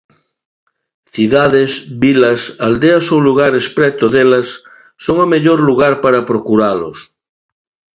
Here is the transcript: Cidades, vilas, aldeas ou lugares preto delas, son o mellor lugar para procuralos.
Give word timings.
Cidades, 1.15 1.71
vilas, 2.03 2.41
aldeas 2.67 3.05
ou 3.15 3.19
lugares 3.27 3.65
preto 3.77 4.05
delas, 4.15 4.47
son 5.05 5.17
o 5.25 5.29
mellor 5.33 5.59
lugar 5.69 5.93
para 6.03 6.27
procuralos. 6.29 6.97